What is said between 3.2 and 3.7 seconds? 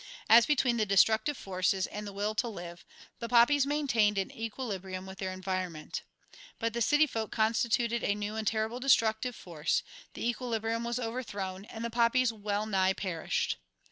poppies